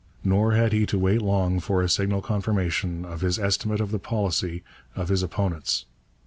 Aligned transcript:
Nor 0.23 0.53
had 0.53 0.73
he 0.73 0.87
to 0.87 0.97
wait 0.97 1.21
long 1.21 1.59
for 1.59 1.83
a 1.83 1.87
signal 1.87 2.23
confirmation 2.23 3.05
of 3.05 3.21
his 3.21 3.37
estimate 3.37 3.79
of 3.79 3.91
the 3.91 3.99
policy 3.99 4.63
of 4.95 5.09
his 5.09 5.21
opponents. 5.21 5.85